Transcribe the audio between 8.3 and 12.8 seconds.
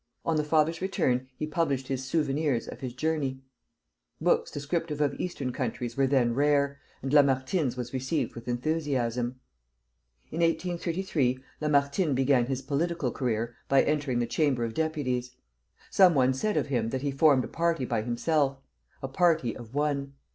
with enthusiasm. In 1833 Lamartine began his